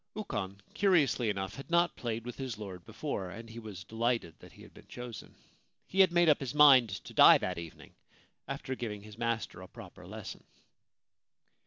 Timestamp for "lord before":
2.57-3.29